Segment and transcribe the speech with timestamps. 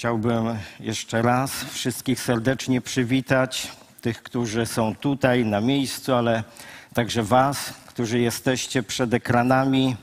[0.00, 6.44] Chciałbym jeszcze raz wszystkich serdecznie przywitać, tych, którzy są tutaj na miejscu, ale
[6.94, 9.96] także Was, którzy jesteście przed ekranami.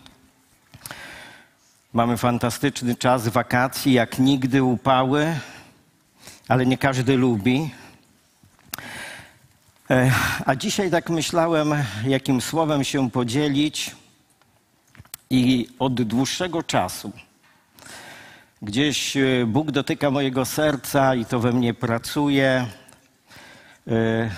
[1.94, 5.40] Mamy fantastyczny czas wakacji, jak nigdy upały,
[6.48, 7.70] ale nie każdy lubi.
[10.46, 11.74] A dzisiaj tak myślałem,
[12.08, 13.96] jakim słowem się podzielić
[15.30, 17.12] i od dłuższego czasu
[18.62, 22.68] Gdzieś e, Bóg dotyka mojego serca i to we mnie pracuje.
[23.88, 24.30] E,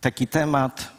[0.00, 0.92] taki temat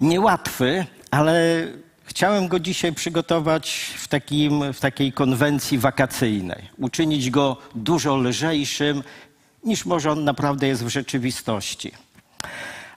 [0.00, 1.66] niełatwy, ale
[2.04, 6.68] chciałem go dzisiaj przygotować w, takim, w takiej konwencji wakacyjnej.
[6.78, 9.02] Uczynić go dużo lżejszym,
[9.64, 11.92] niż może on naprawdę jest w rzeczywistości.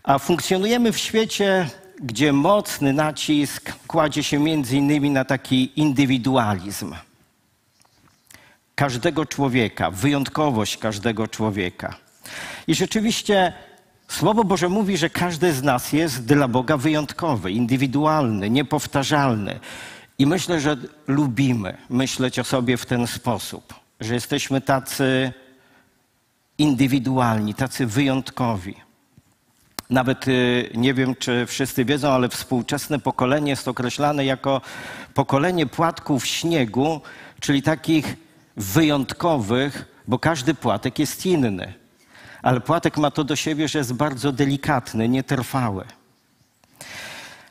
[0.03, 1.69] A funkcjonujemy w świecie,
[2.01, 6.95] gdzie mocny nacisk kładzie się między innymi na taki indywidualizm
[8.75, 11.95] każdego człowieka, wyjątkowość każdego człowieka.
[12.67, 13.53] I rzeczywiście
[14.11, 19.59] Słowo Boże mówi, że każdy z nas jest dla Boga wyjątkowy, indywidualny, niepowtarzalny.
[20.17, 25.33] I myślę, że lubimy myśleć o sobie w ten sposób, że jesteśmy tacy
[26.57, 28.75] indywidualni, tacy wyjątkowi.
[29.91, 34.61] Nawet y, nie wiem, czy wszyscy wiedzą, ale współczesne pokolenie jest określane jako
[35.13, 37.01] pokolenie płatków śniegu,
[37.39, 38.15] czyli takich
[38.57, 41.73] wyjątkowych, bo każdy płatek jest inny.
[42.41, 45.85] Ale płatek ma to do siebie, że jest bardzo delikatny, nietrwały.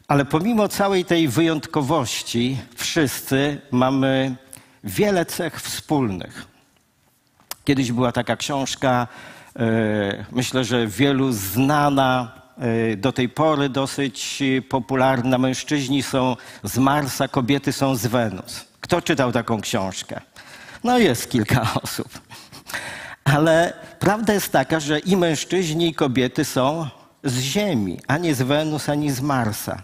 [0.08, 4.36] Ale pomimo całej tej wyjątkowości, wszyscy mamy
[4.84, 6.46] wiele cech wspólnych.
[7.64, 9.08] Kiedyś była taka książka,
[10.32, 15.38] myślę, że wielu znana, e, do tej pory dosyć popularna.
[15.38, 18.64] Mężczyźni są z Marsa, kobiety są z Wenus.
[18.80, 20.20] Kto czytał taką książkę?
[20.84, 22.08] No jest kilka osób.
[23.24, 26.86] Ale prawda jest taka, że i mężczyźni, i kobiety są
[27.24, 29.83] z Ziemi, a nie z Wenus, ani z Marsa.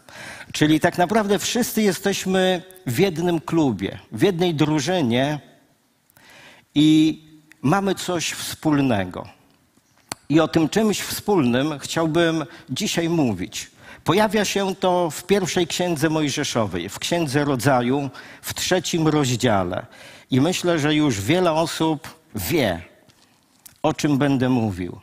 [0.53, 5.41] Czyli tak naprawdę wszyscy jesteśmy w jednym klubie, w jednej drużynie
[6.75, 7.23] i
[7.63, 9.36] mamy coś wspólnego.
[10.29, 13.71] I o tym czymś wspólnym chciałbym dzisiaj mówić.
[14.05, 18.11] Pojawia się to w pierwszej księdze Mojżeszowej, w księdze rodzaju,
[18.43, 19.87] w trzecim rozdziale.
[20.31, 22.83] I myślę, że już wiele osób wie,
[23.83, 25.01] o czym będę mówił.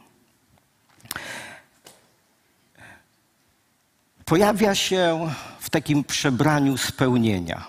[4.25, 5.29] Pojawia się
[5.59, 7.67] w takim przebraniu spełnienia,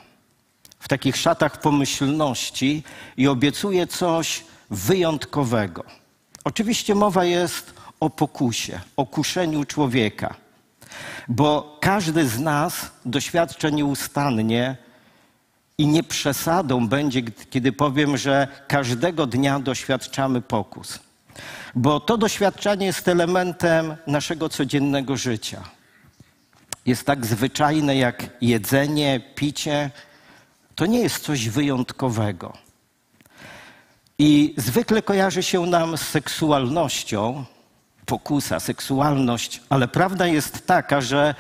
[0.78, 2.82] w takich szatach pomyślności
[3.16, 5.84] i obiecuje coś wyjątkowego.
[6.44, 10.34] Oczywiście mowa jest o pokusie, o kuszeniu człowieka,
[11.28, 14.76] bo każdy z nas doświadcza nieustannie
[15.78, 20.98] i nie przesadą będzie, kiedy powiem, że każdego dnia doświadczamy pokus.
[21.74, 25.64] Bo to doświadczanie jest elementem naszego codziennego życia.
[26.86, 29.90] Jest tak zwyczajne jak jedzenie, picie.
[30.74, 32.63] To nie jest coś wyjątkowego.
[34.18, 37.44] I zwykle kojarzy się nam z seksualnością,
[38.06, 41.34] pokusa, seksualność, ale prawda jest taka, że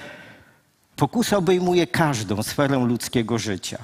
[0.96, 3.78] pokusa obejmuje każdą sferę ludzkiego życia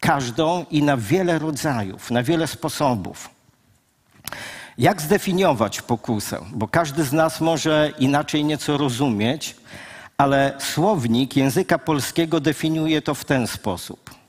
[0.00, 3.30] każdą i na wiele rodzajów, na wiele sposobów.
[4.78, 6.40] Jak zdefiniować pokusę?
[6.52, 9.56] Bo każdy z nas może inaczej nieco rozumieć,
[10.18, 14.19] ale słownik języka polskiego definiuje to w ten sposób.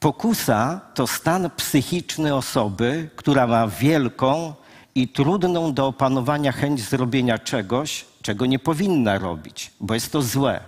[0.00, 4.54] Pokusa to stan psychiczny osoby, która ma wielką
[4.94, 10.60] i trudną do opanowania chęć zrobienia czegoś, czego nie powinna robić, bo jest to złe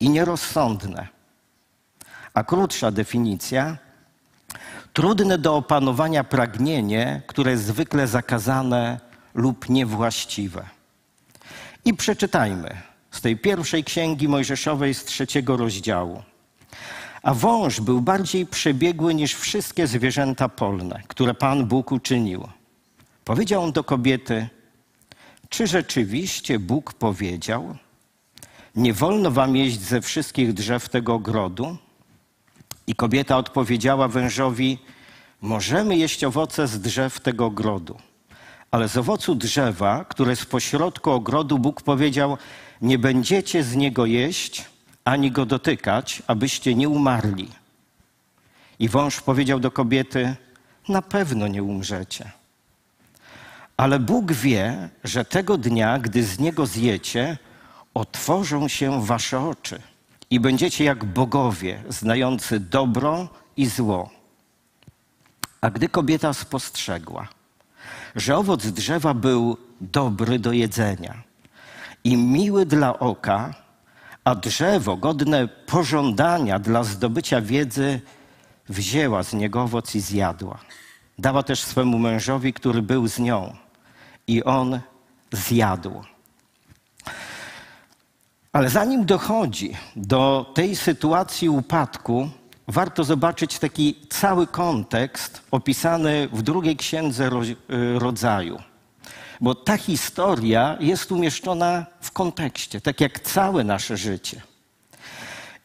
[0.00, 1.08] i nierozsądne.
[2.34, 3.76] A krótsza definicja
[4.92, 9.00] trudne do opanowania pragnienie, które jest zwykle zakazane
[9.34, 10.64] lub niewłaściwe.
[11.84, 12.76] I przeczytajmy
[13.10, 16.22] z tej pierwszej księgi Mojżeszowej z trzeciego rozdziału.
[17.24, 22.48] A wąż był bardziej przebiegły niż wszystkie zwierzęta polne, które Pan Bóg uczynił.
[23.24, 24.48] Powiedział on do kobiety:
[25.48, 27.76] Czy rzeczywiście Bóg powiedział:
[28.76, 31.76] Nie wolno wam jeść ze wszystkich drzew tego ogrodu?
[32.86, 34.78] I kobieta odpowiedziała wężowi:
[35.40, 37.98] Możemy jeść owoce z drzew tego ogrodu,
[38.70, 42.38] ale z owocu drzewa, które jest pośrodku ogrodu, Bóg powiedział:
[42.80, 44.73] Nie będziecie z niego jeść
[45.04, 47.48] ani go dotykać, abyście nie umarli.
[48.78, 50.36] I wąż powiedział do kobiety:
[50.88, 52.30] Na pewno nie umrzecie.
[53.76, 57.38] Ale Bóg wie, że tego dnia, gdy z niego zjecie,
[57.94, 59.80] otworzą się wasze oczy
[60.30, 64.10] i będziecie jak bogowie, znający dobro i zło.
[65.60, 67.28] A gdy kobieta spostrzegła,
[68.16, 71.22] że owoc drzewa był dobry do jedzenia
[72.04, 73.63] i miły dla oka,
[74.24, 78.00] a drzewo godne pożądania dla zdobycia wiedzy,
[78.68, 80.58] wzięła z niego owoc i zjadła.
[81.18, 83.56] Dała też swemu mężowi, który był z nią,
[84.26, 84.80] i on
[85.32, 86.02] zjadł.
[88.52, 92.28] Ale zanim dochodzi do tej sytuacji upadku,
[92.68, 97.30] warto zobaczyć taki cały kontekst opisany w drugiej księdze
[97.98, 98.58] rodzaju.
[99.40, 104.42] Bo ta historia jest umieszczona w kontekście, tak jak całe nasze życie.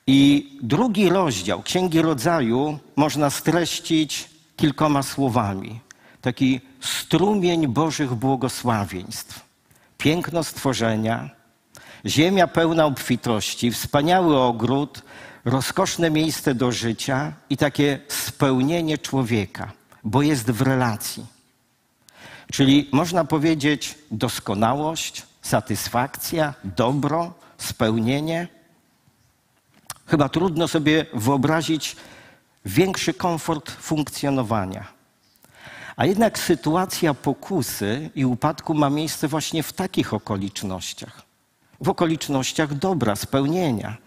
[0.07, 5.79] I drugi rozdział Księgi Rodzaju można streścić kilkoma słowami.
[6.21, 9.45] Taki strumień Bożych błogosławieństw.
[9.97, 11.29] Piękno stworzenia,
[12.05, 15.01] ziemia pełna obfitości, wspaniały ogród,
[15.45, 19.71] rozkoszne miejsce do życia i takie spełnienie człowieka,
[20.03, 21.38] bo jest w relacji.
[22.51, 28.47] Czyli można powiedzieć doskonałość, satysfakcja, dobro, spełnienie.
[30.05, 31.95] Chyba trudno sobie wyobrazić
[32.65, 34.87] większy komfort funkcjonowania.
[35.95, 41.21] A jednak sytuacja pokusy i upadku ma miejsce właśnie w takich okolicznościach.
[41.81, 43.97] W okolicznościach dobra, spełnienia.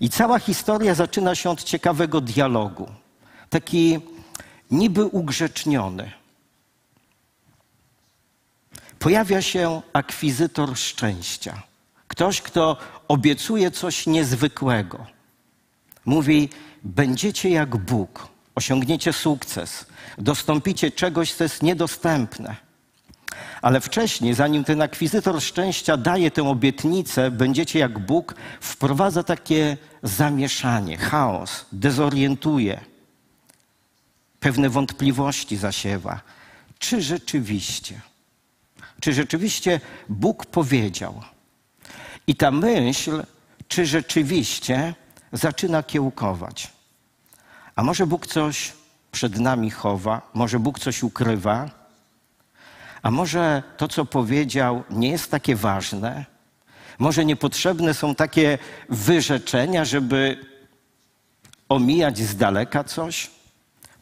[0.00, 2.88] I cała historia zaczyna się od ciekawego dialogu.
[3.50, 4.00] Taki
[4.70, 6.19] niby ugrzeczniony.
[9.00, 11.62] Pojawia się akwizytor szczęścia.
[12.08, 12.76] Ktoś, kto
[13.08, 15.06] obiecuje coś niezwykłego.
[16.04, 16.48] Mówi:
[16.82, 19.86] Będziecie jak Bóg, osiągniecie sukces,
[20.18, 22.56] dostąpicie czegoś, co jest niedostępne.
[23.62, 30.96] Ale wcześniej, zanim ten akwizytor szczęścia daje tę obietnicę, będziecie jak Bóg, wprowadza takie zamieszanie,
[30.96, 32.80] chaos, dezorientuje,
[34.40, 36.20] pewne wątpliwości zasiewa.
[36.78, 38.00] Czy rzeczywiście,
[39.00, 41.22] czy rzeczywiście Bóg powiedział?
[42.26, 43.22] I ta myśl,
[43.68, 44.94] czy rzeczywiście,
[45.32, 46.72] zaczyna kiełkować.
[47.76, 48.72] A może Bóg coś
[49.12, 51.70] przed nami chowa, może Bóg coś ukrywa,
[53.02, 56.24] a może to, co powiedział, nie jest takie ważne?
[56.98, 58.58] Może niepotrzebne są takie
[58.88, 60.46] wyrzeczenia, żeby
[61.68, 63.30] omijać z daleka coś?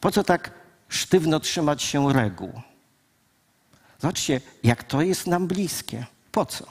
[0.01, 0.51] Po co tak
[0.89, 2.61] sztywno trzymać się reguł?
[3.99, 6.05] Zobaczcie, jak to jest nam bliskie.
[6.31, 6.65] Po co?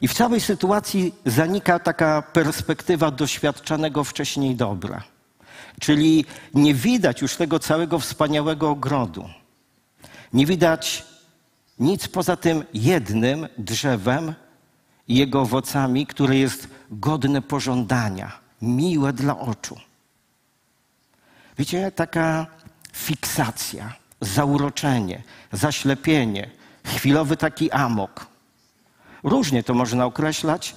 [0.00, 5.02] I w całej sytuacji zanika taka perspektywa doświadczanego wcześniej dobra.
[5.80, 6.24] Czyli
[6.54, 9.28] nie widać już tego całego wspaniałego ogrodu.
[10.32, 11.04] Nie widać
[11.78, 14.34] nic poza tym jednym drzewem
[15.08, 19.76] i jego owocami, które jest godne pożądania, miłe dla oczu.
[21.58, 22.46] Wiecie, taka
[22.92, 25.22] fiksacja, zauroczenie,
[25.52, 26.50] zaślepienie,
[26.84, 28.26] chwilowy taki amok.
[29.22, 30.76] Różnie to można określać,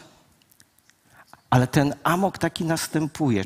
[1.50, 3.44] ale ten amok taki następuje.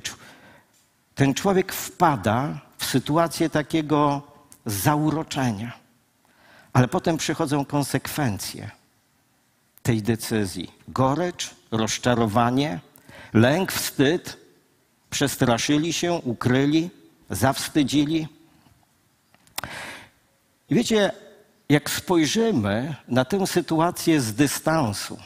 [1.16, 4.22] Ten człowiek wpada w sytuację takiego
[4.66, 5.72] zauroczenia.
[6.74, 8.72] Ale potem przychodzą konsekwencje
[9.84, 12.80] tej decyzji: gorycz, rozczarowanie,
[13.34, 14.44] lęk, wstyd.
[15.10, 16.89] Przestraszyli się, ukryli,
[17.30, 18.28] zawstydzili.
[20.70, 21.12] I wiecie,
[21.70, 25.17] jak spojrzymy na tę sytuację z dystansu,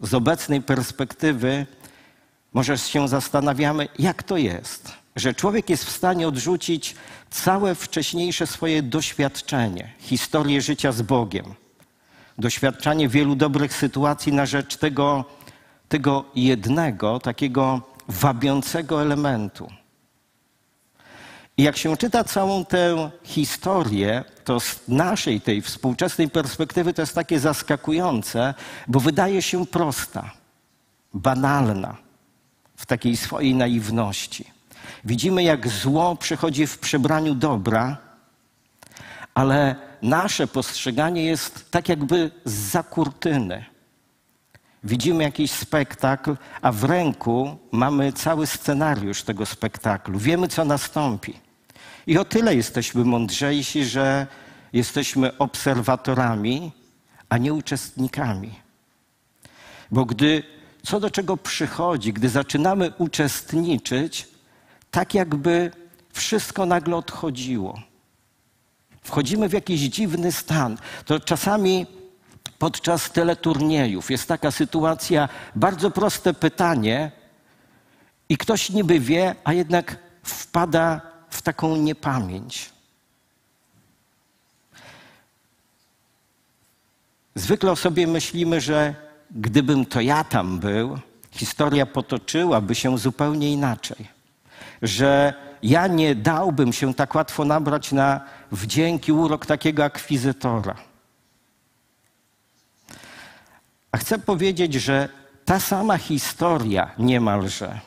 [0.00, 1.66] z obecnej perspektywy,
[2.52, 6.94] może się zastanawiamy, jak to jest, że człowiek jest w stanie odrzucić
[7.30, 11.54] całe wcześniejsze swoje doświadczenie, historię życia z Bogiem,
[12.38, 15.24] doświadczanie wielu dobrych sytuacji na rzecz tego,
[15.88, 19.68] tego jednego, takiego wabiącego elementu.
[21.58, 27.40] Jak się czyta całą tę historię, to z naszej, tej współczesnej perspektywy to jest takie
[27.40, 28.54] zaskakujące,
[28.88, 30.30] bo wydaje się prosta,
[31.14, 31.96] banalna
[32.76, 34.44] w takiej swojej naiwności.
[35.04, 37.98] Widzimy, jak zło przychodzi w przebraniu dobra,
[39.34, 43.64] ale nasze postrzeganie jest tak jakby z kurtyny.
[44.84, 50.18] Widzimy jakiś spektakl, a w ręku mamy cały scenariusz tego spektaklu.
[50.18, 51.47] Wiemy, co nastąpi.
[52.08, 54.26] I o tyle jesteśmy mądrzejsi, że
[54.72, 56.72] jesteśmy obserwatorami,
[57.28, 58.54] a nie uczestnikami.
[59.90, 60.42] Bo gdy
[60.82, 64.28] co do czego przychodzi, gdy zaczynamy uczestniczyć,
[64.90, 65.70] tak jakby
[66.12, 67.82] wszystko nagle odchodziło.
[69.02, 70.78] Wchodzimy w jakiś dziwny stan.
[71.04, 71.86] To czasami
[72.58, 77.10] podczas teleturniejów jest taka sytuacja, bardzo proste pytanie,
[78.28, 82.70] i ktoś niby wie, a jednak wpada w taką niepamięć.
[87.34, 88.94] Zwykle o sobie myślimy, że
[89.30, 90.98] gdybym to ja tam był,
[91.30, 94.08] historia potoczyłaby się zupełnie inaczej.
[94.82, 98.20] Że ja nie dałbym się tak łatwo nabrać na
[98.52, 100.74] wdzięki, urok takiego akwizytora.
[103.92, 105.08] A chcę powiedzieć, że
[105.44, 107.80] ta sama historia niemalże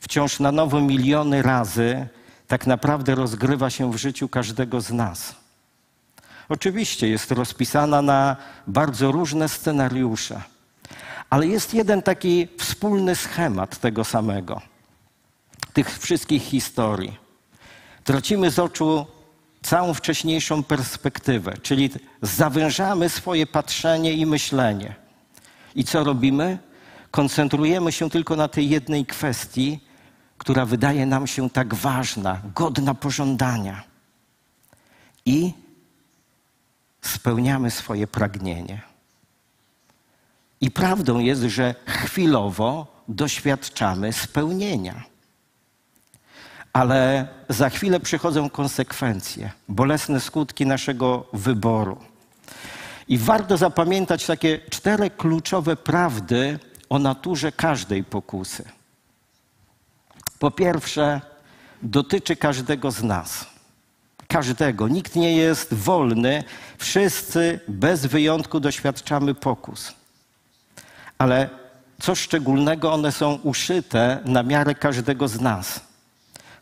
[0.00, 2.06] wciąż na nowo miliony razy
[2.48, 5.34] tak naprawdę rozgrywa się w życiu każdego z nas.
[6.48, 8.36] Oczywiście jest rozpisana na
[8.66, 10.42] bardzo różne scenariusze,
[11.30, 14.60] ale jest jeden taki wspólny schemat tego samego,
[15.72, 17.16] tych wszystkich historii.
[18.04, 19.06] Tracimy z oczu
[19.62, 21.90] całą wcześniejszą perspektywę, czyli
[22.22, 24.94] zawężamy swoje patrzenie i myślenie.
[25.74, 26.58] I co robimy?
[27.10, 29.80] Koncentrujemy się tylko na tej jednej kwestii,
[30.38, 33.82] która wydaje nam się tak ważna, godna pożądania.
[35.26, 35.52] I
[37.02, 38.80] spełniamy swoje pragnienie.
[40.60, 45.04] I prawdą jest, że chwilowo doświadczamy spełnienia.
[46.72, 51.98] Ale za chwilę przychodzą konsekwencje, bolesne skutki naszego wyboru.
[53.08, 58.77] I warto zapamiętać takie cztery kluczowe prawdy o naturze każdej pokusy.
[60.38, 61.20] Po pierwsze,
[61.82, 63.46] dotyczy każdego z nas.
[64.28, 64.88] Każdego.
[64.88, 66.44] Nikt nie jest wolny.
[66.78, 69.92] Wszyscy bez wyjątku doświadczamy pokus.
[71.18, 71.50] Ale
[72.00, 75.80] co szczególnego, one są uszyte na miarę każdego z nas.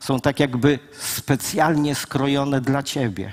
[0.01, 3.33] Są tak jakby specjalnie skrojone dla ciebie.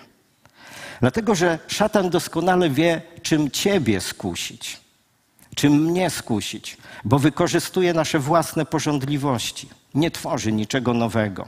[1.00, 4.82] Dlatego, że szatan doskonale wie, czym ciebie skusić,
[5.56, 9.70] czym mnie skusić, bo wykorzystuje nasze własne porządliwości.
[9.96, 11.48] Nie tworzy niczego nowego.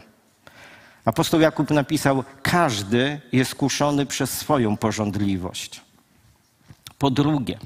[1.06, 5.82] Apostoł Jakub napisał: Każdy jest kuszony przez swoją porządliwość.
[6.98, 7.60] Po drugie,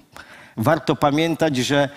[0.58, 1.90] warto pamiętać, że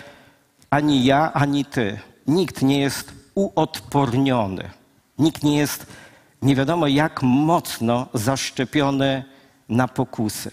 [0.71, 4.71] ani ja, ani ty, nikt nie jest uodporniony.
[5.19, 5.87] Nikt nie jest
[6.43, 9.25] nie wiadomo jak mocno zaszczepiony
[9.69, 10.51] na pokusy.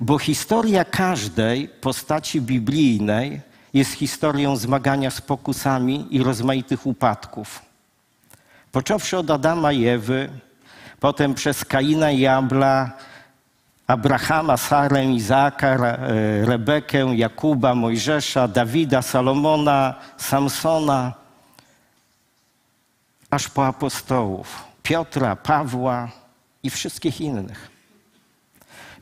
[0.00, 3.40] Bo historia każdej postaci biblijnej
[3.74, 7.62] jest historią zmagania z pokusami i rozmaitych upadków.
[8.72, 10.30] Począwszy od Adama i Ewy,
[11.00, 12.92] potem przez Kaina i Abla,
[13.86, 15.96] Abrahama, Sarę, Izaaka,
[16.44, 21.12] Rebekę, Jakuba, Mojżesza, Dawida, Salomona, Samsona,
[23.30, 26.08] aż po apostołów, Piotra, Pawła
[26.62, 27.70] i wszystkich innych.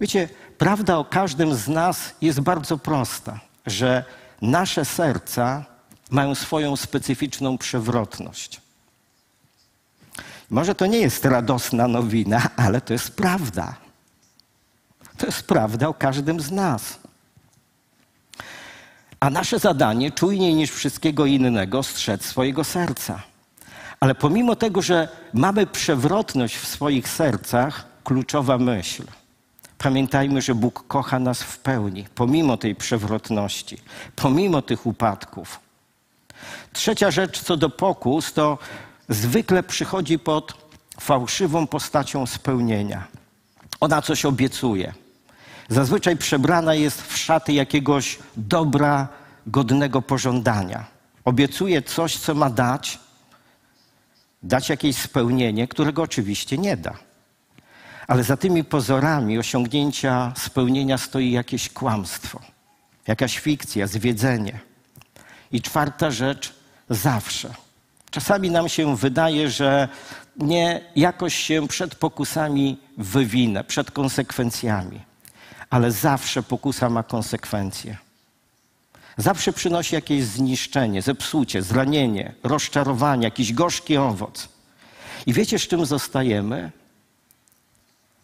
[0.00, 4.04] Wiecie, prawda o każdym z nas jest bardzo prosta, że
[4.42, 5.64] nasze serca
[6.10, 8.60] mają swoją specyficzną przewrotność.
[10.50, 13.74] Może to nie jest radosna nowina, ale to jest prawda.
[15.16, 16.98] To jest prawda o każdym z nas.
[19.20, 23.22] A nasze zadanie, czujniej niż wszystkiego innego, strzec swojego serca.
[24.00, 29.04] Ale pomimo tego, że mamy przewrotność w swoich sercach, kluczowa myśl–
[29.82, 33.78] Pamiętajmy, że Bóg kocha nas w pełni, pomimo tej przewrotności,
[34.16, 35.60] pomimo tych upadków.
[36.72, 38.58] Trzecia rzecz co do pokus, to
[39.08, 40.54] zwykle przychodzi pod
[41.00, 43.06] fałszywą postacią spełnienia.
[43.80, 44.94] Ona coś obiecuje.
[45.68, 49.08] Zazwyczaj przebrana jest w szaty jakiegoś dobra,
[49.46, 50.84] godnego pożądania.
[51.24, 52.98] Obiecuje coś, co ma dać,
[54.42, 57.11] dać jakieś spełnienie, którego oczywiście nie da.
[58.12, 62.40] Ale za tymi pozorami osiągnięcia spełnienia stoi jakieś kłamstwo,
[63.06, 64.60] jakaś fikcja, zwiedzenie.
[65.52, 66.54] I czwarta rzecz,
[66.90, 67.54] zawsze.
[68.10, 69.88] Czasami nam się wydaje, że
[70.36, 75.00] nie jakoś się przed pokusami wywinę, przed konsekwencjami,
[75.70, 77.96] ale zawsze pokusa ma konsekwencje.
[79.16, 84.48] Zawsze przynosi jakieś zniszczenie, zepsucie, zranienie, rozczarowanie, jakiś gorzki owoc.
[85.26, 86.81] I wiecie, z czym zostajemy?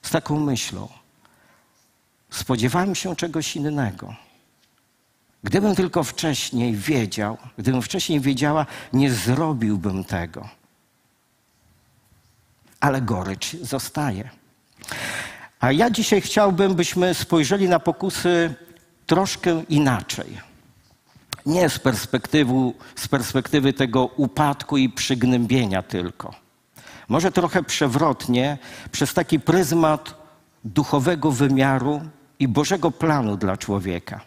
[0.09, 0.89] Z taką myślą.
[2.31, 4.15] Spodziewałem się czegoś innego.
[5.45, 10.49] Gdybym tylko wcześniej wiedział, gdybym wcześniej wiedziała, nie zrobiłbym tego.
[12.81, 14.31] Ale gorycz zostaje.
[15.61, 18.55] A ja dzisiaj chciałbym, byśmy spojrzeli na pokusy
[19.07, 20.41] troszkę inaczej.
[21.47, 21.79] Nie z
[22.97, 26.48] z perspektywy tego upadku i przygnębienia tylko
[27.09, 28.59] może trochę przewrotnie,
[28.93, 30.15] przez taki pryzmat
[30.65, 32.01] duchowego wymiaru
[32.39, 34.21] i Bożego planu dla człowieka.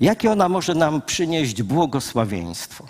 [0.00, 2.86] Jakie ona może nam przynieść błogosławieństwo?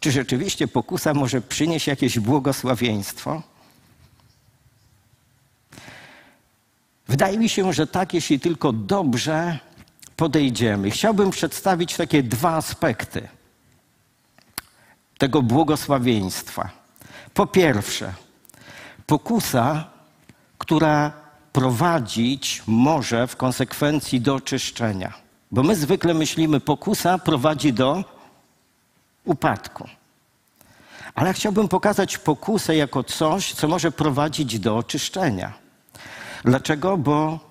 [0.00, 3.42] Czy rzeczywiście pokusa może przynieść jakieś błogosławieństwo?
[7.08, 9.58] Wydaje mi się, że tak, jeśli tylko dobrze
[10.16, 10.90] podejdziemy.
[10.90, 13.28] Chciałbym przedstawić takie dwa aspekty
[15.18, 16.79] tego błogosławieństwa.
[17.34, 18.12] Po pierwsze,
[19.06, 19.84] pokusa,
[20.58, 21.12] która
[21.52, 25.12] prowadzić może w konsekwencji do oczyszczenia.
[25.50, 28.04] Bo my zwykle myślimy, pokusa prowadzi do
[29.24, 29.88] upadku.
[31.14, 35.52] Ale chciałbym pokazać pokusę jako coś, co może prowadzić do oczyszczenia.
[36.44, 36.96] Dlaczego?
[36.96, 37.50] Bo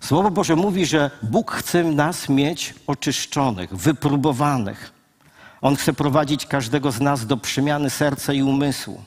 [0.00, 4.92] Słowo Boże mówi, że Bóg chce nas mieć oczyszczonych, wypróbowanych.
[5.60, 9.02] On chce prowadzić każdego z nas do przemiany serca i umysłu.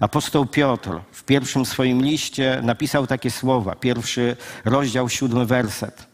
[0.00, 6.06] Apostoł Piotr w pierwszym swoim liście napisał takie słowa, pierwszy rozdział, siódmy werset.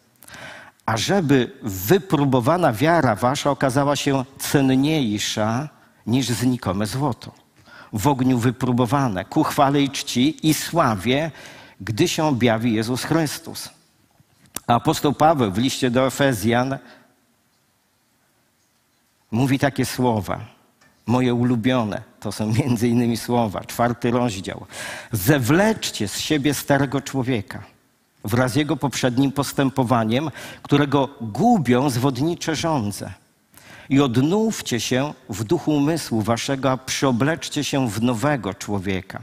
[0.87, 5.69] A żeby wypróbowana wiara wasza okazała się cenniejsza
[6.07, 7.33] niż znikome złoto,
[7.93, 11.31] w ogniu wypróbowane, ku chwale i czci i sławie,
[11.81, 13.69] gdy się objawi Jezus Chrystus.
[14.67, 16.79] Apostoł Paweł w liście do Efezjan
[19.31, 20.41] mówi takie słowa,
[21.07, 24.67] moje ulubione, to są między innymi słowa, czwarty rozdział.
[25.13, 27.63] Zewleczcie z siebie starego człowieka
[28.25, 30.31] wraz z jego poprzednim postępowaniem,
[30.63, 33.13] którego gubią zwodnicze żądze.
[33.89, 39.23] I odnówcie się w duchu umysłu waszego, a przyobleczcie się w nowego człowieka,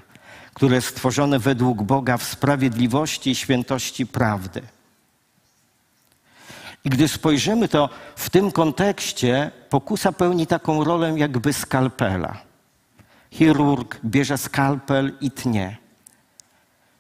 [0.54, 4.62] które jest stworzone według Boga w sprawiedliwości i świętości prawdy.
[6.88, 12.38] I gdy spojrzymy, to w tym kontekście pokusa pełni taką rolę jakby skalpela.
[13.32, 15.78] Chirurg bierze skalpel i tnie.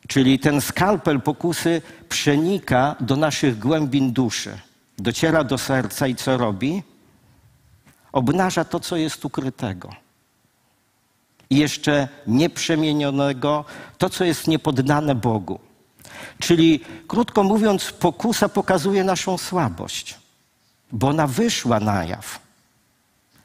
[0.07, 4.59] Czyli ten skalpel pokusy przenika do naszych głębin duszy,
[4.97, 6.83] dociera do serca i co robi?
[8.11, 9.89] Obnaża to, co jest ukrytego.
[11.49, 13.65] I jeszcze nieprzemienionego,
[13.97, 15.66] to, co jest niepoddane Bogu.
[16.39, 20.15] Czyli, krótko mówiąc, pokusa pokazuje naszą słabość,
[20.91, 22.39] bo ona wyszła na jaw.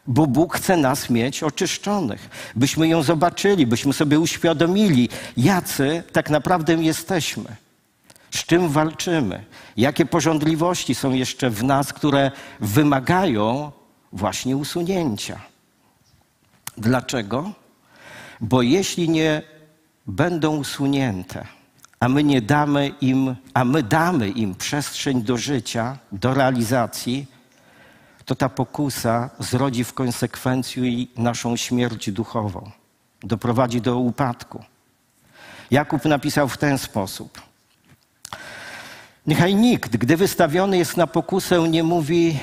[0.07, 6.75] Bo Bóg chce nas mieć oczyszczonych, byśmy ją zobaczyli, byśmy sobie uświadomili, jacy tak naprawdę
[6.75, 7.57] jesteśmy,
[8.31, 9.45] z czym walczymy,
[9.77, 12.31] jakie porządliwości są jeszcze w nas, które
[12.61, 13.73] wymagają
[14.13, 15.41] właśnie usunięcia.
[16.79, 17.53] Dlaczego?
[18.41, 19.43] Bo jeśli nie
[20.07, 21.47] będą usunięte,
[22.03, 27.27] a my nie damy im, a my damy im przestrzeń do życia, do realizacji,
[28.25, 32.71] to ta pokusa zrodzi w konsekwencji naszą śmierć duchową,
[33.23, 34.65] doprowadzi do upadku.
[35.71, 37.43] Jakub napisał w ten sposób.
[39.27, 42.39] Niechaj nikt, gdy wystawiony jest na pokusę, nie mówi: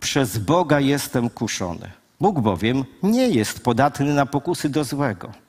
[0.00, 1.90] Przez Boga jestem kuszony.
[2.20, 5.41] Bóg bowiem nie jest podatny na pokusy do złego.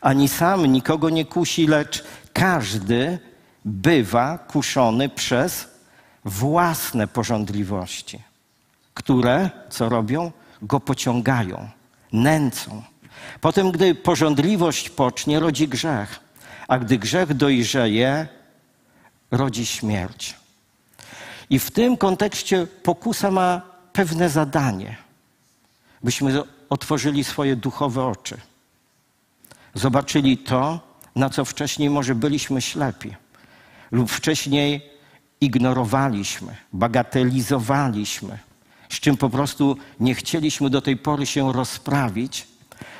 [0.00, 3.18] Ani sam nikogo nie kusi, lecz każdy
[3.64, 5.68] bywa kuszony przez
[6.24, 8.22] własne porządliwości,
[8.94, 10.32] które co robią?
[10.62, 11.68] Go pociągają,
[12.12, 12.82] nęcą.
[13.40, 16.20] Potem, gdy porządliwość pocznie, rodzi grzech,
[16.68, 18.28] a gdy grzech dojrzeje,
[19.30, 20.34] rodzi śmierć.
[21.50, 24.96] I w tym kontekście pokusa ma pewne zadanie,
[26.02, 28.36] byśmy otworzyli swoje duchowe oczy,
[29.74, 30.80] zobaczyli to,
[31.16, 33.14] na co wcześniej może byliśmy ślepi
[33.90, 34.90] lub wcześniej
[35.40, 38.38] ignorowaliśmy, bagatelizowaliśmy,
[38.88, 42.46] z czym po prostu nie chcieliśmy do tej pory się rozprawić,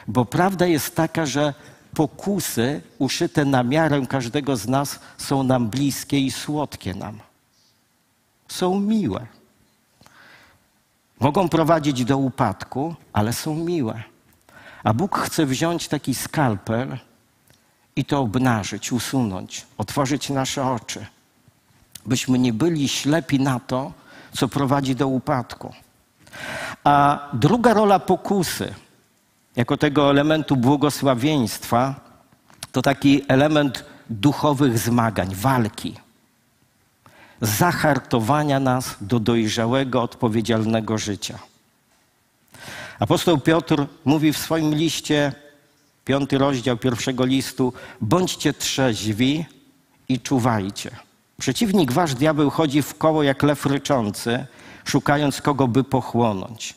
[0.08, 1.54] bo prawda jest taka, że
[1.94, 7.18] pokusy uszyte na miarę każdego z nas są nam bliskie i słodkie nam.
[8.48, 9.26] Są miłe.
[11.20, 14.13] Mogą prowadzić do upadku, ale są miłe.
[14.84, 16.98] A Bóg chce wziąć taki skalpel
[17.96, 21.06] i to obnażyć, usunąć, otworzyć nasze oczy,
[22.06, 23.92] byśmy nie byli ślepi na to,
[24.36, 25.74] co prowadzi do upadku.
[26.84, 28.74] A druga rola pokusy,
[29.56, 31.94] jako tego elementu błogosławieństwa,
[32.72, 35.94] to taki element duchowych zmagań, walki,
[37.40, 41.38] zahartowania nas do dojrzałego, odpowiedzialnego życia.
[42.98, 45.32] Apostoł Piotr mówi w swoim liście
[46.04, 49.46] piąty rozdział pierwszego listu, bądźcie trzeźwi
[50.08, 50.90] i czuwajcie.
[51.40, 54.46] Przeciwnik wasz diabeł chodzi w koło jak lew ryczący,
[54.84, 56.74] szukając kogo by pochłonąć.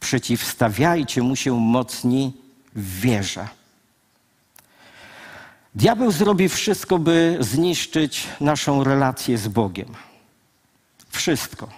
[0.00, 2.32] Przeciwstawiajcie mu się mocni
[2.74, 3.48] w wierze.
[5.74, 9.88] Diabeł zrobi wszystko, by zniszczyć naszą relację z Bogiem.
[11.08, 11.68] Wszystko.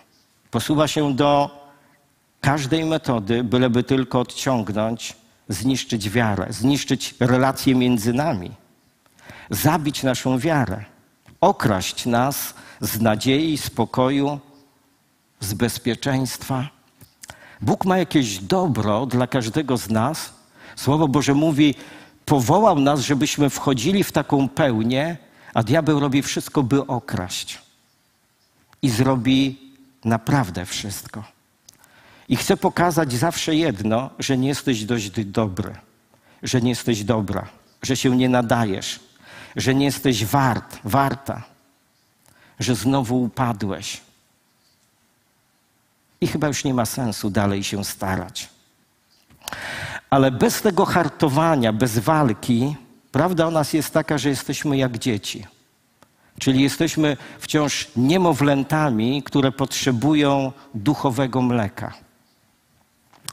[0.51, 1.51] Posuwa się do
[2.41, 5.17] każdej metody, byleby tylko odciągnąć
[5.49, 8.51] zniszczyć wiarę, zniszczyć relacje między nami,
[9.51, 10.85] zabić naszą wiarę.
[11.41, 14.41] okraść nas z nadziei, spokoju,
[15.41, 16.69] z bezpieczeństwa.
[17.61, 20.33] Bóg ma jakieś dobro dla każdego z nas.
[20.77, 21.75] Słowo Boże mówi,
[22.25, 25.17] powołał nas, żebyśmy wchodzili w taką pełnię,
[25.55, 27.59] a diabeł robi wszystko, by okraść.
[28.83, 29.59] I zrobi
[30.05, 31.36] naprawdę wszystko.
[32.29, 35.75] I chcę pokazać zawsze jedno, że nie jesteś dość dobry,
[36.43, 37.49] że nie jesteś dobra,
[37.83, 39.01] że się nie nadajesz,
[39.57, 41.43] że nie jesteś wart, warta,
[42.61, 44.01] że znowu upadłeś.
[46.21, 48.49] I chyba już nie ma sensu dalej się starać.
[50.11, 52.77] Ale bez tego hartowania, bez walki,
[53.13, 55.47] prawda o nas jest taka, że jesteśmy jak dzieci.
[56.39, 62.06] Czyli jesteśmy wciąż niemowlętami, które potrzebują duchowego mleka.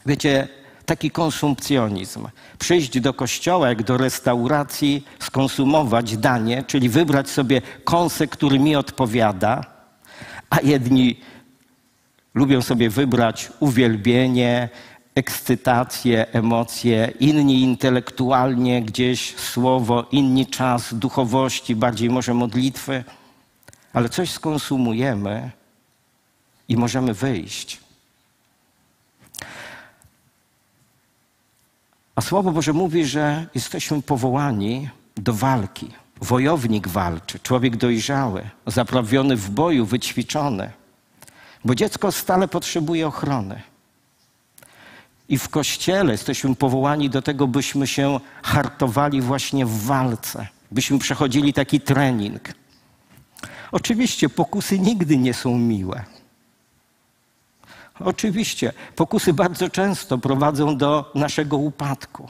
[0.06, 0.48] Wiecie,
[0.86, 2.28] taki konsumpcjonizm.
[2.60, 9.66] Przyjść do kościoła, jak do restauracji, skonsumować danie, czyli wybrać sobie kąsek, który mi odpowiada,
[10.50, 11.20] a jedni
[12.34, 14.70] lubią sobie wybrać uwielbienie,
[15.16, 23.04] ekscytację, emocje, inni intelektualnie gdzieś słowo, inni czas duchowości, bardziej może modlitwy,
[23.94, 25.52] ale coś skonsumujemy
[26.68, 27.83] i możemy wyjść.
[32.16, 35.92] A Słowo Boże mówi, że jesteśmy powołani do walki.
[36.22, 40.72] Wojownik walczy, człowiek dojrzały, zaprawiony w boju, wyćwiczony.
[41.66, 43.62] Bo dziecko stale potrzebuje ochrony.
[45.30, 51.54] I w kościele jesteśmy powołani do tego, byśmy się hartowali właśnie w walce, byśmy przechodzili
[51.54, 52.54] taki trening.
[53.72, 56.04] Oczywiście pokusy nigdy nie są miłe.
[58.00, 62.30] Oczywiście pokusy bardzo często prowadzą do naszego upadku.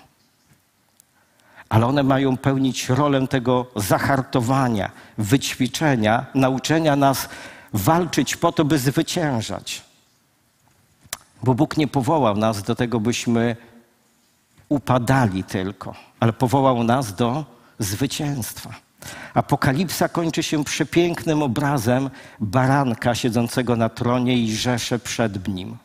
[1.70, 7.30] Ale one mają pełnić rolę tego zahartowania, wyćwiczenia, nauczenia nas
[7.74, 9.82] walczyć po to, by zwyciężać.
[11.44, 13.56] Bo Bóg nie powołał nas do tego, byśmy
[14.70, 17.46] upadali tylko, ale powołał nas do
[17.80, 18.74] zwycięstwa.
[19.34, 25.78] Apokalipsa kończy się przepięknym obrazem baranka siedzącego na tronie i rzesze przed nim.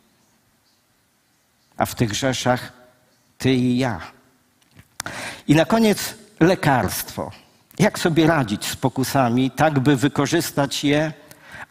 [1.77, 2.73] A w tych rzeszach
[3.39, 4.01] ty i ja.
[5.49, 7.31] I na koniec lekarstwo.
[7.79, 11.13] Jak sobie radzić z pokusami, tak by wykorzystać je,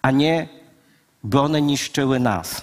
[0.01, 0.47] a nie
[1.23, 2.61] by one niszczyły nas.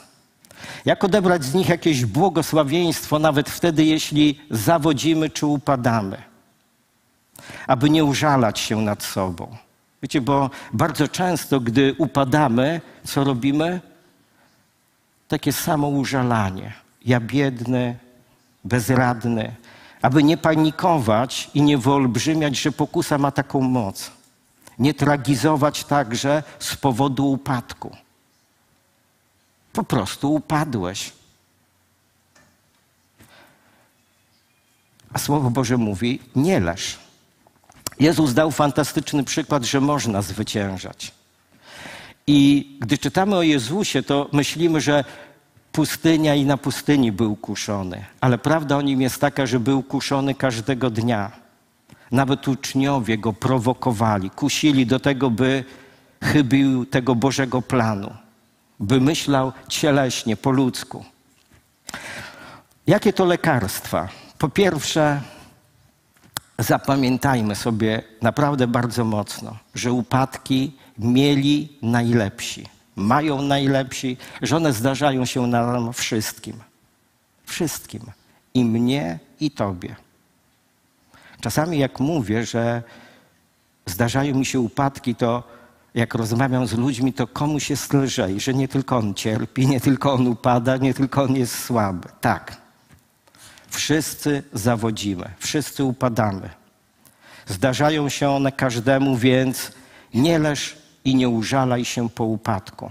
[0.85, 6.23] Jak odebrać z nich jakieś błogosławieństwo, nawet wtedy, jeśli zawodzimy czy upadamy,
[7.67, 9.57] aby nie użalać się nad sobą.
[10.03, 13.81] Wiecie, bo bardzo często, gdy upadamy, co robimy?
[15.29, 16.73] Takie samo użalanie.
[17.05, 17.99] Ja biedny,
[18.65, 19.55] bezradny,
[20.03, 24.11] aby nie panikować i nie wyolbrzymiać, że pokusa ma taką moc.
[24.79, 27.97] Nie tragizować także z powodu upadku.
[29.73, 31.13] Po prostu upadłeś.
[35.13, 37.04] A Słowo Boże mówi: nie leż.
[38.01, 41.13] Jezus dał fantastyczny przykład, że można zwyciężać.
[42.27, 45.05] I gdy czytamy o Jezusie, to myślimy, że
[45.73, 48.05] pustynia i na pustyni był kuszony.
[48.21, 51.31] Ale prawda o nim jest taka, że był kuszony każdego dnia.
[52.11, 55.65] Nawet uczniowie go prowokowali, kusili do tego, by
[56.23, 58.25] chybił tego Bożego planu
[58.81, 61.05] by myślał cieleśnie, po ludzku.
[62.87, 64.09] Jakie to lekarstwa?
[64.39, 65.21] Po pierwsze,
[66.59, 75.47] zapamiętajmy sobie naprawdę bardzo mocno, że upadki mieli najlepsi, mają najlepsi, że one zdarzają się
[75.47, 76.57] nam wszystkim.
[77.45, 78.01] Wszystkim.
[78.55, 79.97] I mnie, i tobie.
[81.41, 82.83] Czasami jak mówię, że
[83.87, 85.43] zdarzają mi się upadki, to
[85.95, 90.13] jak rozmawiam z ludźmi, to komuś jest lżej, że nie tylko on cierpi, nie tylko
[90.13, 92.09] on upada, nie tylko on jest słaby.
[92.21, 92.64] Tak.
[93.75, 96.51] Wszyscy zawodzimy, wszyscy upadamy.
[97.47, 99.73] Zdarzają się one każdemu, więc
[100.15, 102.91] nie leż i nie użalaj się po upadku.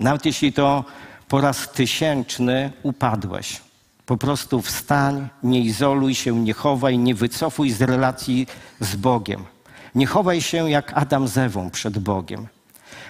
[0.00, 0.84] Nawet jeśli to
[1.28, 3.60] po raz tysięczny upadłeś.
[4.06, 8.46] Po prostu wstań, nie izoluj się, nie chowaj, nie wycofuj z relacji
[8.80, 9.44] z Bogiem.
[9.94, 12.46] Nie chowaj się jak Adam z Ewą przed Bogiem.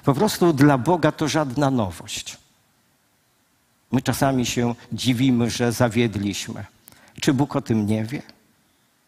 [0.04, 2.36] Po prostu dla Boga to żadna nowość.
[3.92, 6.73] My czasami się dziwimy, że zawiedliśmy.
[7.20, 8.22] Czy Bóg o tym nie wie?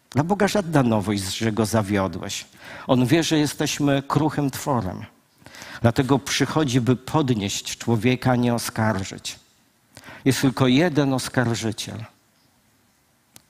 [0.09, 2.45] Dla Boga żadna nowość, że go zawiodłeś.
[2.87, 5.05] On wie, że jesteśmy kruchym tworem.
[5.81, 9.39] Dlatego przychodzi, by podnieść człowieka, nie oskarżyć.
[10.25, 12.03] Jest tylko jeden oskarżyciel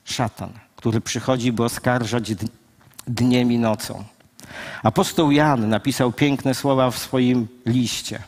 [0.04, 2.32] szatan, który przychodzi, by oskarżać
[3.06, 4.04] dniem i nocą.
[4.82, 8.22] Apostoł Jan napisał piękne słowa w swoim liście.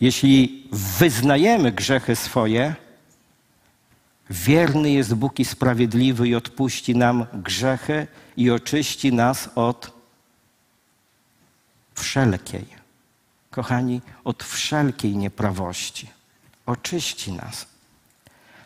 [0.00, 2.74] Jeśli wyznajemy grzechy swoje,
[4.30, 8.06] wierny jest Bóg i sprawiedliwy i odpuści nam grzechy
[8.36, 9.92] i oczyści nas od
[11.94, 12.66] wszelkiej,
[13.50, 16.10] kochani, od wszelkiej nieprawości.
[16.66, 17.66] Oczyści nas.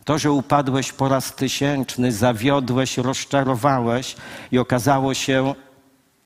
[0.04, 4.16] To, że upadłeś po raz tysięczny, zawiodłeś, rozczarowałeś
[4.52, 5.54] i okazało się,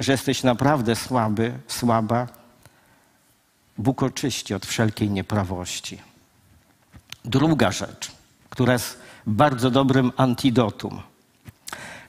[0.01, 2.29] że jesteś naprawdę słaby, słaba,
[3.79, 5.99] Bóg oczyści od wszelkiej nieprawości.
[7.25, 8.12] Druga rzecz,
[8.51, 11.03] która jest bardzo dobrym antidotum.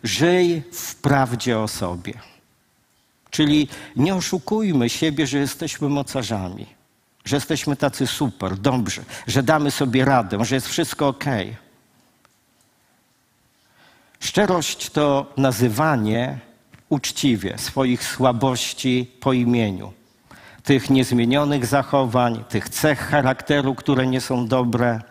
[0.03, 2.13] Żyj w prawdzie o sobie.
[3.29, 6.65] Czyli nie oszukujmy siebie, że jesteśmy mocarzami,
[7.25, 11.25] że jesteśmy tacy super, dobrzy, że damy sobie radę, że jest wszystko ok.
[14.19, 16.39] Szczerość to nazywanie
[16.89, 19.93] uczciwie swoich słabości po imieniu,
[20.63, 25.01] tych niezmienionych zachowań, tych cech charakteru, które nie są dobre,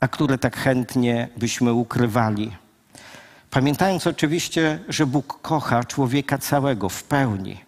[0.00, 2.56] a które tak chętnie byśmy ukrywali.
[3.50, 7.60] Pamiętając oczywiście, że Bóg kocha człowieka całego w pełni.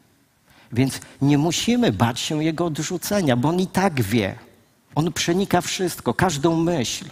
[0.72, 4.34] Więc nie musimy bać się Jego odrzucenia, bo On i tak wie.
[4.94, 7.04] On przenika wszystko, każdą myśl.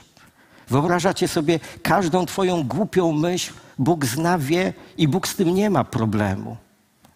[0.69, 5.85] Wyobrażacie sobie każdą Twoją głupią myśl, Bóg zna, wie i Bóg z tym nie ma
[5.85, 6.57] problemu.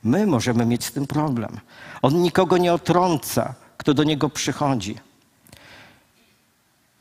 [0.05, 1.61] My możemy mieć z tym problem.
[2.03, 4.97] On nikogo nie otrąca, kto do Niego przychodzi.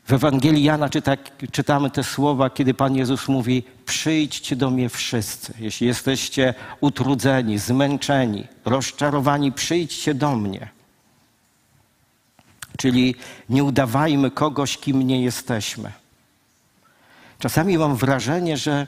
[0.06, 1.16] W Ewangelii Jana czyta,
[1.52, 5.54] czytamy te słowa, kiedy Pan Jezus mówi: Przyjdźcie do mnie wszyscy.
[5.58, 10.68] Jeśli jesteście utrudzeni, zmęczeni, rozczarowani, przyjdźcie do mnie.
[12.76, 13.14] Czyli
[13.48, 15.92] nie udawajmy kogoś, kim nie jesteśmy.
[17.38, 18.86] Czasami mam wrażenie, że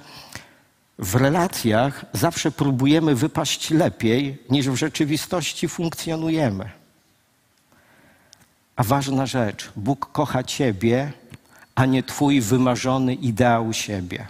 [0.98, 6.70] w relacjach zawsze próbujemy wypaść lepiej, niż w rzeczywistości funkcjonujemy.
[8.76, 11.12] A ważna rzecz, Bóg kocha Ciebie,
[11.74, 14.26] a nie Twój wymarzony ideał siebie.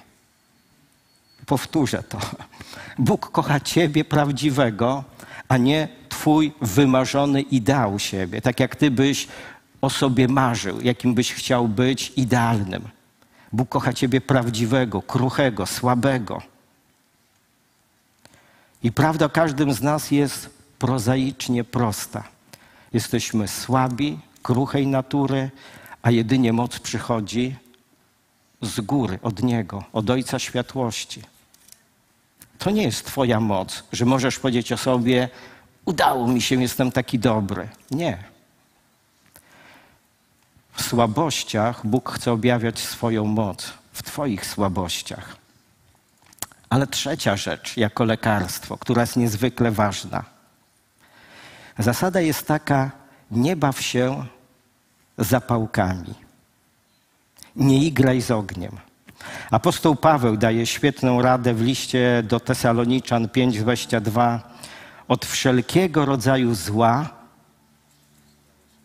[1.46, 2.18] Powtórzę to.
[2.98, 5.04] Bóg kocha Ciebie prawdziwego,
[5.48, 8.40] a nie Twój wymarzony ideał siebie.
[8.40, 9.28] Tak jak Ty byś
[9.80, 12.88] o sobie marzył, jakim byś chciał być idealnym.
[13.52, 16.42] Bóg kocha Ciebie prawdziwego, kruchego, słabego.
[18.82, 22.24] I prawda o każdym z nas jest prozaicznie prosta.
[22.92, 25.50] Jesteśmy słabi, kruchej natury,
[26.02, 27.56] a jedynie moc przychodzi
[28.62, 31.22] z góry, od Niego, od Ojca Światłości.
[32.58, 35.28] To nie jest Twoja moc, że możesz powiedzieć o sobie,
[35.84, 37.68] udało mi się, jestem taki dobry.
[37.90, 38.24] Nie.
[40.72, 45.36] W słabościach Bóg chce objawiać swoją moc, w Twoich słabościach.
[46.70, 50.24] Ale trzecia rzecz, jako lekarstwo, która jest niezwykle ważna.
[51.78, 52.90] Zasada jest taka:
[53.30, 54.26] nie baw się
[55.18, 56.14] zapałkami.
[57.56, 58.76] Nie igraj z ogniem.
[59.50, 64.38] Apostoł Paweł daje świetną radę w liście do Tesaloniczan 5:22.
[65.08, 67.08] Od wszelkiego rodzaju zła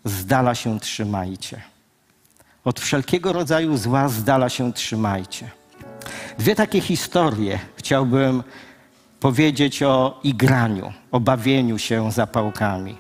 [0.06, 1.62] z dala się trzymajcie.
[2.66, 5.52] Od wszelkiego rodzaju zła z dala się trzymajcie.
[6.38, 8.44] Dwie takie historie chciałbym
[9.20, 12.98] powiedzieć o igraniu, o bawieniu się zapałkami.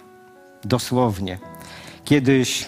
[0.64, 1.40] Dosłownie.
[2.06, 2.68] Kiedyś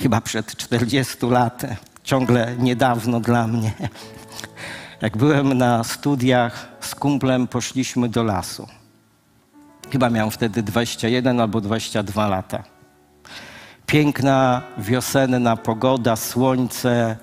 [0.00, 3.72] chyba przed 40 laty, ciągle niedawno dla mnie.
[5.02, 8.66] Jak byłem na studiach z kumplem, poszliśmy do lasu.
[9.92, 12.62] Chyba miałem wtedy 21 albo 22 lata.
[13.86, 17.16] Piękna wiosenna pogoda, słońce,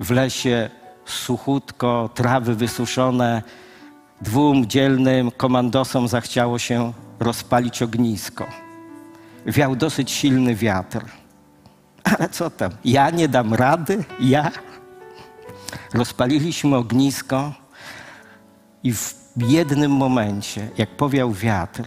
[0.00, 0.70] w lesie
[1.04, 3.42] suchutko, trawy wysuszone.
[4.20, 8.46] Dwóm dzielnym komandosom zachciało się rozpalić ognisko.
[9.46, 11.04] Wiał dosyć silny wiatr.
[12.16, 12.72] Ale co tam?
[12.84, 14.04] Ja nie dam rady?
[14.20, 14.50] Ja?
[15.94, 17.52] Rozpaliliśmy ognisko
[18.82, 21.82] i w jednym momencie, jak powiał wiatr,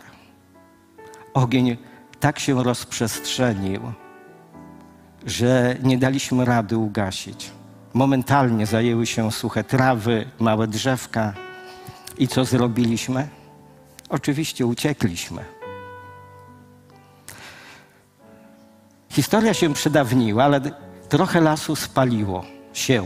[1.33, 1.77] ogień
[2.19, 3.81] tak się rozprzestrzenił,
[5.25, 7.51] że nie daliśmy rady ugasić.
[7.93, 11.33] Momentalnie zajęły się suche trawy, małe drzewka.
[12.17, 13.27] I co zrobiliśmy?
[14.09, 15.60] Oczywiście uciekliśmy.
[19.11, 20.61] Historia się przedawniła, ale
[21.09, 23.05] trochę lasu spaliło się.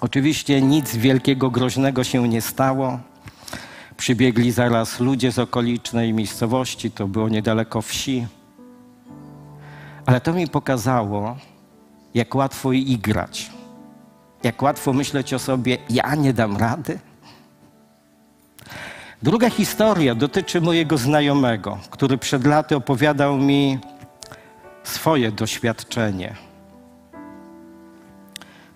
[0.00, 2.98] Oczywiście nic wielkiego, groźnego się nie stało.
[3.96, 8.26] Przybiegli zaraz ludzie z okolicznej miejscowości, to było niedaleko wsi.
[10.06, 11.36] Ale to mi pokazało,
[12.14, 13.50] jak łatwo igrać,
[14.42, 16.98] jak łatwo myśleć o sobie, ja nie dam rady.
[19.22, 23.78] Druga historia dotyczy mojego znajomego, który przed laty opowiadał mi
[24.88, 26.36] swoje doświadczenie.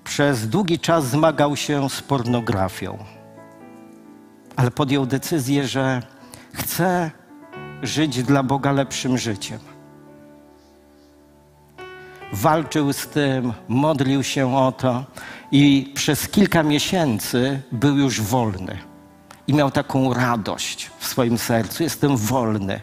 [0.04, 2.98] Przez długi czas zmagał się z pornografią,
[4.56, 6.02] ale podjął decyzję, że
[6.52, 7.10] chce
[7.82, 9.58] żyć dla Boga lepszym życiem.
[12.32, 15.04] Walczył z tym, modlił się o to
[15.52, 18.78] i przez kilka miesięcy był już wolny.
[19.46, 22.80] I miał taką radość w swoim sercu: jestem wolny,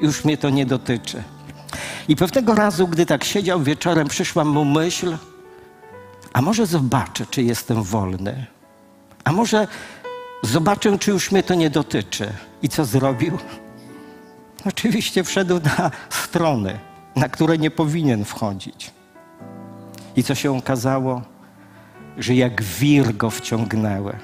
[0.00, 1.22] już mnie to nie dotyczy.
[2.08, 5.16] I pewnego razu, gdy tak siedział wieczorem, przyszła mu myśl,
[6.32, 8.46] a może zobaczę, czy jestem wolny.
[9.24, 9.68] A może
[10.42, 12.32] zobaczę, czy już mnie to nie dotyczy.
[12.62, 13.38] I co zrobił?
[14.68, 16.78] Oczywiście wszedł na strony,
[17.16, 18.90] na które nie powinien wchodzić.
[20.16, 21.22] I co się okazało?
[22.18, 24.16] Że jak wir go wciągnęły.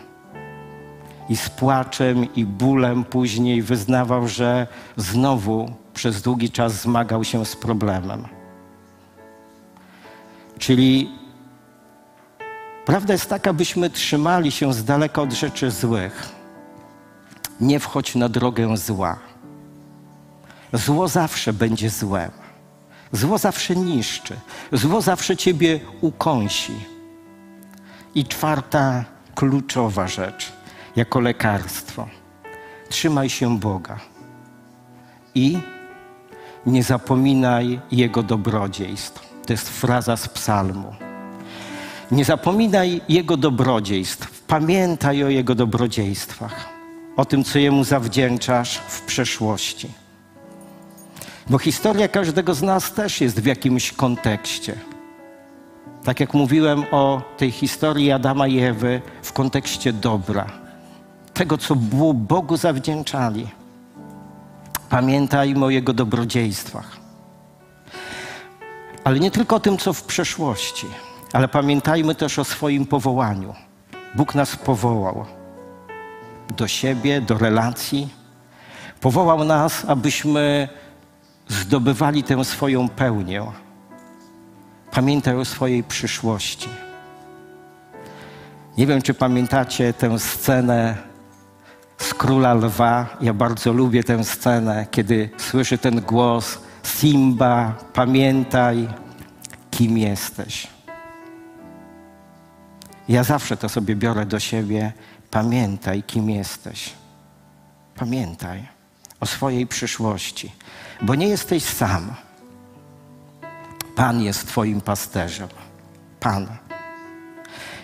[1.29, 7.57] I z płaczem i bólem później wyznawał, że znowu przez długi czas zmagał się z
[7.57, 8.29] problemem.
[10.59, 11.11] Czyli
[12.85, 16.29] prawda jest taka, byśmy trzymali się z daleka od rzeczy złych.
[17.61, 19.19] Nie wchodź na drogę zła.
[20.73, 22.31] Zło zawsze będzie złem.
[23.13, 24.37] Zło zawsze niszczy.
[24.73, 26.75] Zło zawsze ciebie ukąsi.
[28.15, 30.53] I czwarta kluczowa rzecz,
[30.97, 32.09] jako lekarstwo.
[32.89, 33.99] Trzymaj się Boga
[35.35, 35.59] i
[36.67, 39.33] nie zapominaj Jego dobrodziejstw.
[39.47, 40.95] To jest fraza z psalmu.
[42.11, 44.45] Nie zapominaj Jego dobrodziejstw.
[44.47, 46.69] Pamiętaj o Jego dobrodziejstwach.
[47.17, 49.89] O tym, co Jemu zawdzięczasz w przeszłości.
[51.51, 54.75] Bo historia każdego z nas też jest w jakimś kontekście.
[56.05, 60.47] Tak jak mówiłem o tej historii Adama i Ewy w kontekście dobra,
[61.35, 61.77] tego, co
[62.15, 63.47] Bogu zawdzięczali.
[64.93, 66.97] Pamiętajmy o Jego dobrodziejstwach.
[69.05, 70.87] Ale nie tylko o tym, co w przeszłości,
[71.33, 73.55] ale pamiętajmy też o swoim powołaniu.
[74.15, 75.25] Bóg nas powołał
[76.57, 78.09] do siebie, do relacji.
[79.01, 80.69] Powołał nas, abyśmy
[81.49, 83.43] zdobywali tę swoją pełnię.
[84.91, 86.69] Pamiętaj o swojej przyszłości.
[88.79, 91.12] Nie wiem, czy pamiętacie tę scenę
[92.03, 93.07] z Króla Lwa.
[93.21, 98.89] Ja bardzo lubię tę scenę, kiedy słyszy ten głos Simba, pamiętaj,
[99.71, 100.67] kim jesteś.
[103.09, 104.93] Ja zawsze to sobie biorę do siebie.
[105.31, 106.93] Pamiętaj, kim jesteś.
[107.97, 108.69] Pamiętaj
[109.21, 110.53] o swojej przyszłości,
[111.03, 112.15] bo nie jesteś sam.
[113.97, 115.49] Pan jest Twoim pasterzem.
[116.21, 116.47] Pan.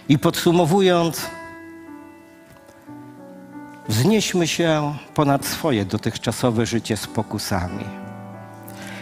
[0.09, 1.27] I podsumowując,
[3.89, 7.85] wznieśmy się ponad swoje dotychczasowe życie z pokusami.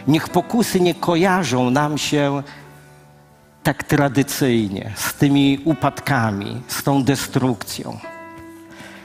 [0.09, 2.43] Niech pokusy nie kojarzą nam się
[3.63, 7.99] tak tradycyjnie z tymi upadkami, z tą destrukcją.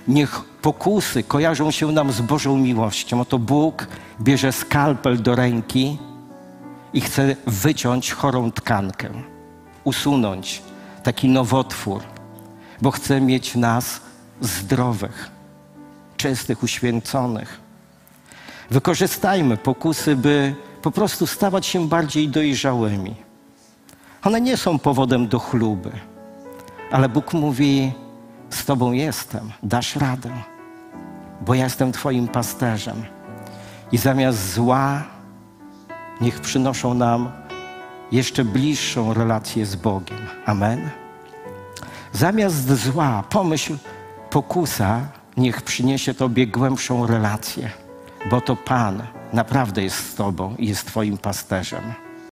[0.08, 3.22] Niech pokusy kojarzą się nam z Bożą miłością.
[3.22, 3.88] Oto Bóg
[4.22, 5.98] bierze skalpel do ręki
[6.94, 9.10] i chce wyciąć chorą tkankę,
[9.84, 10.62] usunąć
[11.04, 12.04] taki nowotwór,
[12.82, 14.02] bo chce mieć nas
[14.42, 15.32] zdrowych,
[16.22, 17.60] czystych, uświęconych.
[18.70, 23.16] Wykorzystajmy pokusy, by po prostu stawać się bardziej dojrzałymi.
[24.24, 25.92] One nie są powodem do chluby,
[26.92, 27.92] ale Bóg mówi:
[28.50, 30.32] Z Tobą jestem, dasz radę,
[31.46, 33.06] bo ja jestem Twoim pasterzem.
[33.92, 35.04] I zamiast zła,
[36.22, 37.32] niech przynoszą nam
[38.12, 40.28] jeszcze bliższą relację z Bogiem.
[40.46, 40.90] Amen.
[42.14, 43.78] Zamiast zła, pomyśl,
[44.30, 47.70] pokusa, niech przyniesie Tobie głębszą relację,
[48.30, 51.94] bo to Pan naprawdę jest z Tobą i jest Twoim pasterzem.